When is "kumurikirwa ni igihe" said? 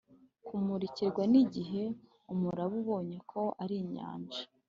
0.45-1.83